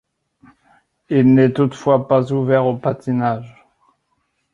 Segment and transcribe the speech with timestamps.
[1.11, 3.55] Il n'est toutefois pas ouvert au patinage.